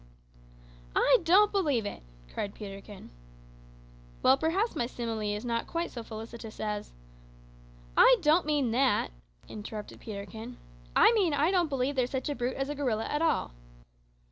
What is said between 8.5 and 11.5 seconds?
that," interrupted Peterkin; "I mean that